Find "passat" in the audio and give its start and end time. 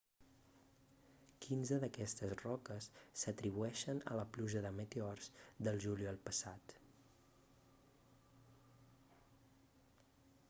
6.29-6.75